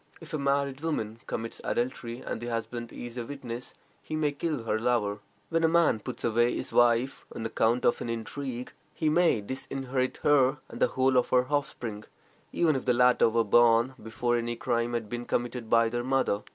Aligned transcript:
If 0.19 0.33
a 0.33 0.39
married 0.39 0.81
woman 0.81 1.19
commits 1.27 1.61
adultery, 1.63 2.21
and 2.21 2.41
the 2.41 2.47
husband 2.47 2.91
is 2.91 3.19
a 3.19 3.23
witness, 3.27 3.75
he 4.01 4.15
may 4.15 4.31
kill 4.31 4.63
her 4.63 4.79
lover. 4.79 5.19
When 5.49 5.63
a 5.63 5.67
man 5.67 5.99
puts 5.99 6.23
away 6.23 6.55
his 6.55 6.73
wife 6.73 7.23
on 7.35 7.45
account 7.45 7.85
of 7.85 8.01
an 8.01 8.09
intrigue, 8.09 8.73
he 8.95 9.09
may 9.09 9.41
disinherit 9.41 10.17
her 10.23 10.57
and 10.69 10.79
the 10.81 10.87
whole 10.87 11.17
of 11.17 11.29
her 11.29 11.45
offspring, 11.51 12.05
even 12.51 12.75
if 12.75 12.85
the 12.85 12.95
latter 12.95 13.29
were 13.29 13.43
born 13.43 13.93
before 14.01 14.37
any 14.37 14.55
crime 14.55 14.93
had 14.93 15.07
been 15.07 15.25
committed 15.25 15.69
by 15.69 15.87
their 15.87 16.03
mother. 16.03 16.41